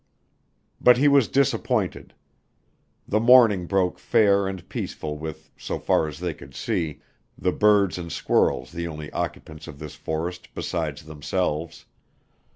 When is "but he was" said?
0.81-1.27